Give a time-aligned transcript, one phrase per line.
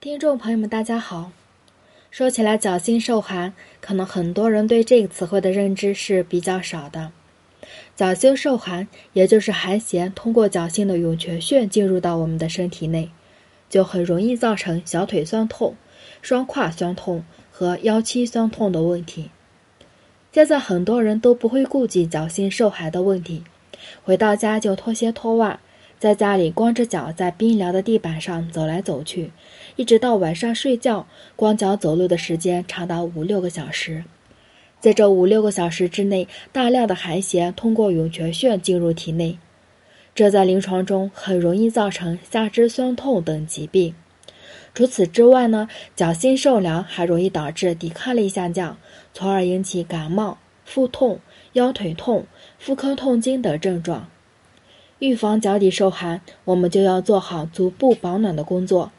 [0.00, 1.32] 听众朋友们，大家好。
[2.08, 7.10] 说起来脚心受寒，可能很多人对这个词汇的认知是比较少的。
[7.96, 13.10] 脚心受寒，也就是寒邪通过脚心的涌泉穴进入到我们的身体内，
[13.68, 15.74] 就很容易造成小腿酸痛、
[16.22, 19.30] 双胯酸痛和腰膝酸痛的问题。
[20.30, 23.42] 现在很多人都不会顾及脚心受寒的问题，
[24.04, 25.58] 回到家就脱鞋脱袜。
[25.98, 29.32] 在家里光着脚在冰凉的地板上走来走去，
[29.74, 34.04] 一直到晚上睡觉，光脚走路的时间长达五六个小时。
[34.78, 39.38] 在这五六个小时之内，大量的寒邪通过涌泉穴进入体内，
[40.14, 43.92] 这在临床中很容易造成下肢酸痛等疾病。
[44.72, 48.76] 除此之外呢，脚心受凉还容易导致抵抗力下降，
[49.12, 51.18] 从而引起感冒、腹痛、
[51.54, 52.26] 腰腿痛、
[52.56, 54.08] 妇科痛经等症状。
[55.00, 58.90] 预防脚底受寒，我们就要做好足部保暖的工作。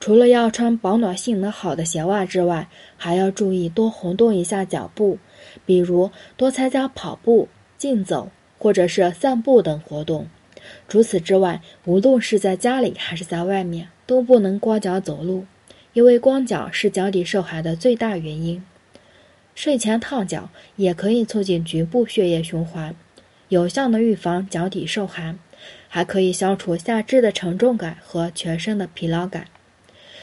[0.00, 5.18] 除了要穿保暖性能好的鞋袜之外，还要注意多活动一下脚部，
[5.64, 10.26] 比如多参加跑步、竞走或者是散步等活动。
[10.88, 15.44] 除此之外，无论是在家里还是在外面，都不能光脚走路，
[15.92, 18.62] 因为光脚是脚底受寒的最大原因。
[19.54, 22.94] 睡前烫脚也可以促进局部血液循环。
[23.54, 25.38] 有效的预防脚底受寒，
[25.88, 29.46] 还可以消除下肢的沉重感和全身的疲劳感。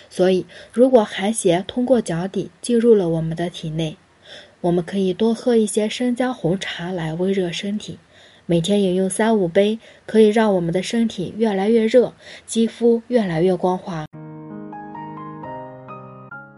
[0.09, 3.95] 所以，如果寒邪通过脚底进入了我们的体内，
[4.59, 7.99] 我们可以多喝一些生姜红茶来温热身体。
[8.45, 12.13] 每天饮用三五杯，可以让我们的身体越来越热，
[12.45, 14.05] 肌肤越来越光滑。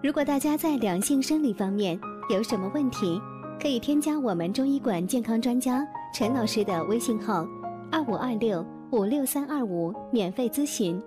[0.02, 2.00] 如果大家在良性生理方面
[2.32, 3.22] 有什么问题，
[3.62, 7.44] 可以添加我们中医馆健康专家陈老师的微信号：
[7.92, 11.02] 二五二六五六三二五，免费咨询。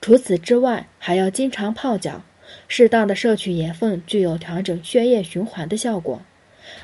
[0.00, 2.22] 除此之外，还要经常泡脚，
[2.68, 6.22] 适当的摄取盐分，具有调整血液循环的效果。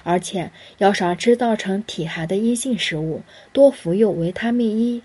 [0.03, 3.23] 而且要少吃造成体寒的阴性食物，
[3.55, 5.03] 多服用维他命 E。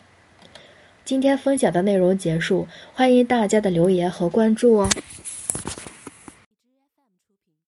[1.06, 4.90] 今天分享的内容结束，欢迎大家的留言和关注哦。